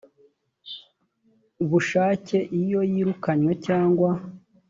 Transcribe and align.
bushake 1.69 2.37
iyo 2.61 2.79
yirukanywe 2.91 3.53
cyangwa 3.65 4.09